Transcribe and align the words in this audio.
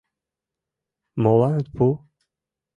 Молан 1.23 1.53
от 1.59 1.67
пу? 1.75 1.85